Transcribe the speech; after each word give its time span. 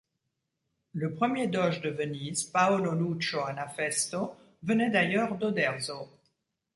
Le 0.93 1.13
premier 1.13 1.45
doge 1.45 1.79
de 1.81 1.91
Venise, 1.91 2.45
Paolo 2.45 2.95
Lucio 2.95 3.43
Anafesto, 3.45 4.35
venait 4.63 4.89
d'ailleurs 4.89 5.37
d'Oderzo. 5.37 6.09